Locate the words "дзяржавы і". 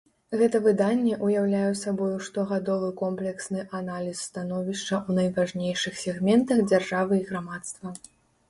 6.73-7.27